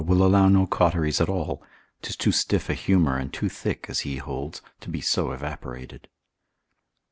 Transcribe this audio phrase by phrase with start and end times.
[0.03, 1.61] will allow no cauteries at all,
[2.01, 6.07] 'tis too stiff a humour and too thick as he holds, to be so evaporated.